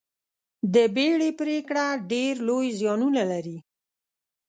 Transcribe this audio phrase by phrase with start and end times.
[0.73, 3.57] د بیړې پرېکړه ډېر لوی زیانونه لري.